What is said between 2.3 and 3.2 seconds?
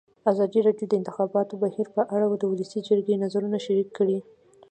د ولسي جرګې